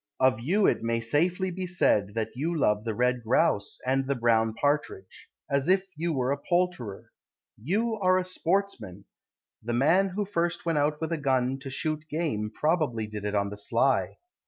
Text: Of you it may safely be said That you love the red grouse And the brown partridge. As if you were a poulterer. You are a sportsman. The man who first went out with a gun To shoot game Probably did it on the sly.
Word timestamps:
Of 0.19 0.39
you 0.39 0.65
it 0.65 0.81
may 0.81 0.99
safely 0.99 1.51
be 1.51 1.67
said 1.67 2.15
That 2.15 2.35
you 2.35 2.57
love 2.57 2.85
the 2.85 2.95
red 2.95 3.21
grouse 3.21 3.79
And 3.85 4.07
the 4.07 4.15
brown 4.15 4.55
partridge. 4.55 5.29
As 5.47 5.67
if 5.67 5.85
you 5.95 6.11
were 6.11 6.31
a 6.31 6.37
poulterer. 6.39 7.11
You 7.55 7.97
are 7.99 8.17
a 8.17 8.23
sportsman. 8.23 9.05
The 9.61 9.73
man 9.73 10.09
who 10.09 10.25
first 10.25 10.65
went 10.65 10.79
out 10.79 10.99
with 11.01 11.11
a 11.11 11.17
gun 11.19 11.59
To 11.59 11.69
shoot 11.69 12.07
game 12.09 12.49
Probably 12.51 13.05
did 13.05 13.25
it 13.25 13.35
on 13.35 13.51
the 13.51 13.57
sly. 13.57 14.17